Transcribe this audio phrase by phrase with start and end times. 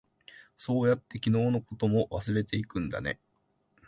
[0.57, 3.19] そうやって、昨日のことも忘れていくんだね。